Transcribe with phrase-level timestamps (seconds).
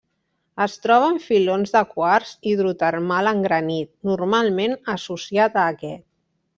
[0.63, 6.07] Es troba en filons de quars hidrotermal en granit, normalment associat a aquest.